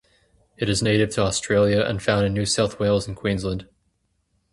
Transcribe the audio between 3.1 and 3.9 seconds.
Queensland.